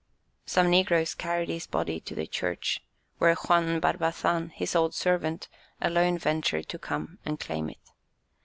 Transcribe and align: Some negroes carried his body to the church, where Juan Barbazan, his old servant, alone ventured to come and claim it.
Some 0.47 0.71
negroes 0.71 1.13
carried 1.13 1.49
his 1.49 1.67
body 1.67 1.99
to 1.99 2.15
the 2.15 2.25
church, 2.25 2.81
where 3.19 3.35
Juan 3.35 3.79
Barbazan, 3.79 4.49
his 4.49 4.75
old 4.75 4.95
servant, 4.95 5.47
alone 5.79 6.17
ventured 6.17 6.67
to 6.69 6.79
come 6.79 7.19
and 7.23 7.39
claim 7.39 7.69
it. 7.69 7.91